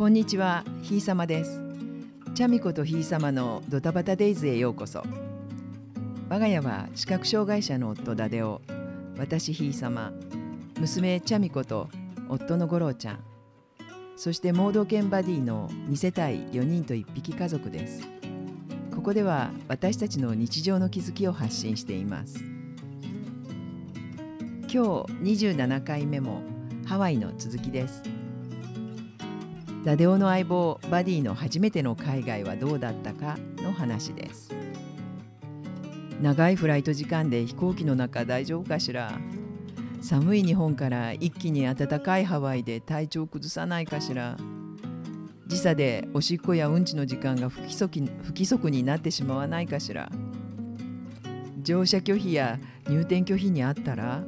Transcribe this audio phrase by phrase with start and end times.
[0.00, 1.60] こんにちは、ひいさまです。
[2.34, 5.04] チャミコとひいさまのドタバタデイズへようこそ。
[6.30, 8.62] 我が家は視覚障害者の夫ダデオ、
[9.18, 10.10] 私ひいさま、
[10.78, 11.90] 娘チャミコと
[12.30, 13.18] 夫の五郎ちゃん、
[14.16, 18.00] そして盲導犬バディの2世帯4人と1匹家族です。
[18.94, 22.42] ここでは私たちの日常の気づきを発信しています。
[24.62, 24.78] 今日
[25.44, 26.40] 27回目も
[26.86, 28.19] ハワイの続きです。
[29.84, 34.50] ダデオの相棒バディの初めての海外はどうだったかの話です。
[36.20, 39.18] 長いフライト時間で飛行機の中大丈夫かしら。
[40.02, 44.36] 寒い日本から一気に暖かいハワイで体調崩さないかしら。
[45.46, 50.10] 時差でおしっこやうんちの時間が不規則不規則になってしまわないかしら。
[51.62, 54.22] 乗車拒否や入店拒否にあったら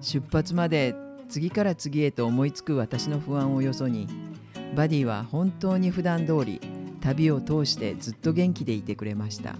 [0.00, 0.94] 出発まで
[1.32, 4.06] 次から次へと思いつく私の不安をよそに
[4.76, 6.60] バディは本当に普段通り
[7.00, 9.54] 旅を通してずっと元気でいてくれました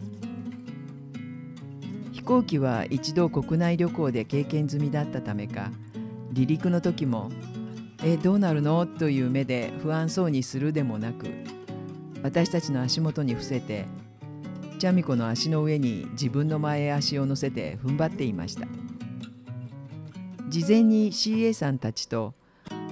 [2.13, 5.71] 飛行機は一度国内旅行で経験済みだったためか
[6.35, 7.31] 離陸の時も
[8.05, 11.25] 「えどうなるの?」という目で不安そうにするでもなく
[12.23, 13.87] 私たちの足元に伏せて
[14.79, 18.67] チャミコの足の上に自分の前足を乗せて踏ん張っていました
[20.49, 22.35] 事前に CA さんたちと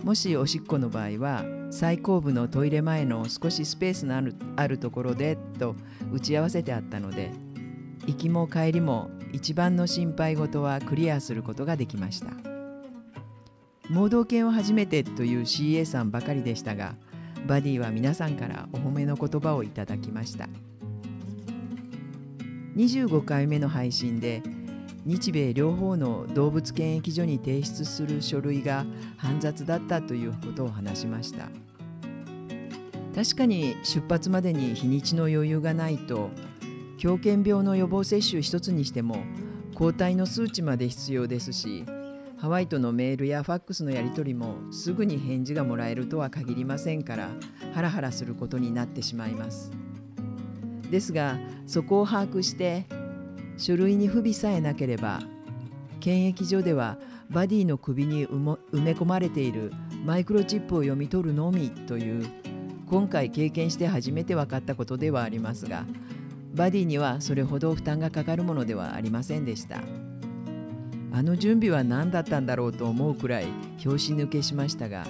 [0.05, 5.75] もしおしっこの場合は最後部のトイレ前の少しスペースのあるあるところでと
[6.13, 7.31] 打ち合わせてあったので
[8.07, 12.31] 行きも帰りも一番の心配事はクリアすることができました。
[13.89, 16.95] 盲導犬を初めてという CA さんばかりでしたが
[17.49, 20.49] バディは皆さんからお褒めの言葉をいただきました。
[22.77, 24.43] 25回目の配信で
[25.05, 28.85] 日米両方の動物検疫所に提出する書類が
[29.17, 31.49] 煩雑だったということを話しました。
[33.15, 36.31] 確かに出発までに日にちの余裕がないと
[36.97, 39.25] 狂犬病の予防接種一つにしても
[39.75, 41.85] 抗体の数値まで必要ですし
[42.37, 47.29] ハワイとのメールやファックスのやり取りもすぐに返事がもらえるとは限りませんから
[47.75, 49.71] ハラハラすることになってしまいます。
[50.91, 52.87] ですがそこを把握して
[53.61, 55.21] 書類に不備さえなければ
[56.01, 56.97] 検疫所では
[57.29, 59.73] バディの首に埋め込まれている
[60.05, 62.27] マイクロチップを読み取るのみという
[62.89, 65.85] 今回経験して初めて分かったことではありますが
[66.55, 69.81] バディにはそれほど負担がかかるものではありませんでした。
[71.13, 73.47] あの準備は何だったんだろうと思うくらい
[73.83, 75.05] 拍子抜けしましたが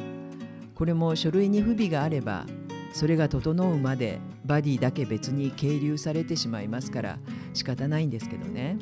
[0.74, 2.46] これも書類に不備があれば
[2.92, 4.18] それが整うまで
[4.50, 7.18] バディだけ別に係留されてしまいますから
[7.54, 8.78] 仕方ないんですけどね。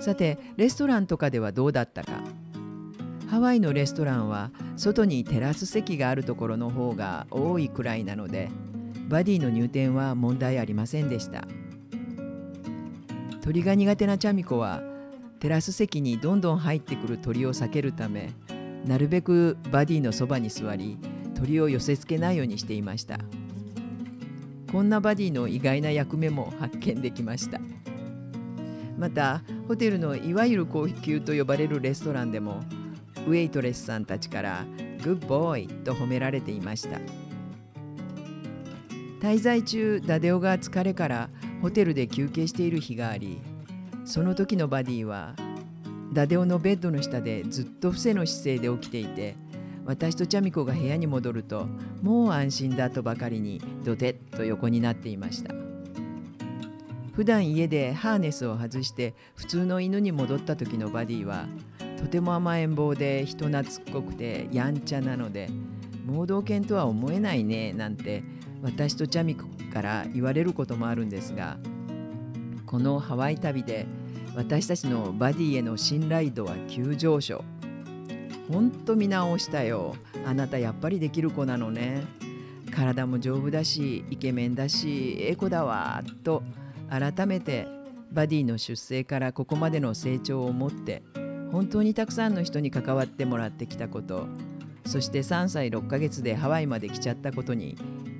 [0.00, 2.20] さてレストランとかではどうだったか。
[3.30, 8.50] ハワイのレストランは外にテラス席があるところの方が多いくらいなので
[9.08, 11.46] バディの入店は問題ありませんでした。
[13.40, 14.82] 鳥が苦手なチャミコは
[15.38, 18.32] テラス席にどんどん入ってくる鳥を避けるため
[18.84, 20.98] なるべくバディのそばに座り
[21.36, 23.20] 鳥を寄せつけないようにしていました。
[24.74, 27.60] こんなバディの意外な役目も発見できました。
[28.98, 32.60] またホテルのいわゆる高級と呼ばれるレストランでも
[33.28, 34.66] ウェイトレスさんたちから
[35.04, 36.98] 「グッボーイ」と褒められていました。
[39.20, 41.30] 滞在中ダデオが疲れから
[41.62, 43.38] ホテルで休憩している日があり
[44.04, 45.36] その時のバディは
[46.12, 49.36] ダデオのベッドの下でずっと伏せの姿勢で起きていて
[49.84, 51.66] 私とチャミコが部屋に戻ると
[52.02, 55.54] もう安心だとばかりにドテッと横になっていました。
[57.14, 61.46] 普段家でハーネスを外して普通の犬に戻った時のバディは
[61.96, 65.48] とても甘えん坊で人懐っこくてやんちゃなので
[66.04, 68.24] 盲導犬とは思えないねなんて
[68.62, 71.56] 私とチャミコから言われることもあるんですが
[72.66, 73.86] このハワイ旅で
[74.34, 77.44] 私たちのバディへの信頼度は急上昇。
[78.50, 79.96] ほんと見直したよ。
[80.24, 82.02] あなたやっぱりできる子なのね。
[82.70, 86.42] 体も丈夫だしイケメンだしエコだわと
[86.90, 87.68] 改めて
[88.10, 91.02] バディの出生からここまでの成長をもって
[91.52, 94.26] 本当にたくさんの人に関わってもらってきたこと
[94.86, 97.76] そして3歳6ヶ月でハワイまで来ちゃったことに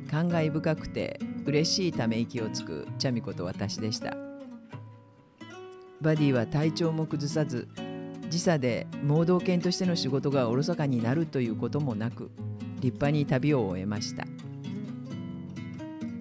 [0.09, 4.17] 感慨深くて嬉しいため息をつくチャミコと私でした。
[6.01, 7.67] バディは体調も崩さず
[8.35, 12.33] 時差で盲導犬としての仕事がおろそかになるということもなく
[12.81, 14.27] 立派に旅を終えました。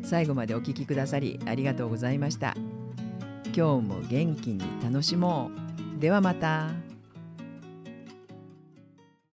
[0.04, 2.56] 最後までお聴きくださりありがとうございました。
[3.46, 5.50] 今日も元気に楽しも
[5.98, 6.00] う。
[6.00, 6.83] ではまた。